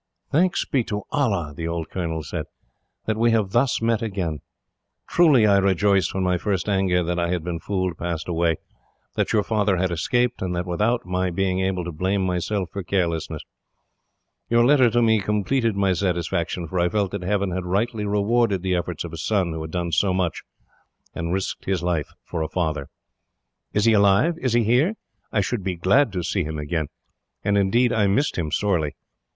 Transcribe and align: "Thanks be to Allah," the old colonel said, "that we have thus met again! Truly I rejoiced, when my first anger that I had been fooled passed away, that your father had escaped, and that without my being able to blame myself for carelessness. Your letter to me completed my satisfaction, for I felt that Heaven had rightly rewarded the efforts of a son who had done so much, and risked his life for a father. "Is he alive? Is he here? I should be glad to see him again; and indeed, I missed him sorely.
"Thanks 0.31 0.65
be 0.65 0.83
to 0.85 1.03
Allah," 1.11 1.53
the 1.55 1.67
old 1.67 1.91
colonel 1.91 2.23
said, 2.23 2.45
"that 3.05 3.17
we 3.17 3.29
have 3.29 3.51
thus 3.51 3.83
met 3.83 4.01
again! 4.01 4.39
Truly 5.07 5.45
I 5.45 5.59
rejoiced, 5.59 6.15
when 6.15 6.23
my 6.23 6.39
first 6.39 6.67
anger 6.67 7.03
that 7.03 7.19
I 7.19 7.29
had 7.29 7.43
been 7.43 7.59
fooled 7.59 7.99
passed 7.99 8.27
away, 8.27 8.55
that 9.13 9.31
your 9.31 9.43
father 9.43 9.77
had 9.77 9.91
escaped, 9.91 10.41
and 10.41 10.55
that 10.55 10.65
without 10.65 11.05
my 11.05 11.29
being 11.29 11.59
able 11.59 11.83
to 11.83 11.91
blame 11.91 12.23
myself 12.25 12.69
for 12.71 12.81
carelessness. 12.81 13.43
Your 14.49 14.65
letter 14.65 14.89
to 14.89 15.03
me 15.03 15.21
completed 15.21 15.75
my 15.75 15.93
satisfaction, 15.93 16.67
for 16.67 16.79
I 16.79 16.89
felt 16.89 17.11
that 17.11 17.21
Heaven 17.21 17.51
had 17.51 17.65
rightly 17.65 18.03
rewarded 18.07 18.63
the 18.63 18.73
efforts 18.73 19.03
of 19.03 19.13
a 19.13 19.17
son 19.17 19.53
who 19.53 19.61
had 19.61 19.69
done 19.69 19.91
so 19.91 20.15
much, 20.15 20.41
and 21.13 21.31
risked 21.31 21.65
his 21.65 21.83
life 21.83 22.09
for 22.23 22.41
a 22.41 22.49
father. 22.49 22.89
"Is 23.71 23.85
he 23.85 23.93
alive? 23.93 24.33
Is 24.39 24.53
he 24.53 24.63
here? 24.63 24.95
I 25.31 25.41
should 25.41 25.63
be 25.63 25.75
glad 25.75 26.11
to 26.13 26.23
see 26.23 26.43
him 26.43 26.57
again; 26.57 26.87
and 27.43 27.55
indeed, 27.55 27.93
I 27.93 28.07
missed 28.07 28.35
him 28.39 28.49
sorely. 28.51 28.95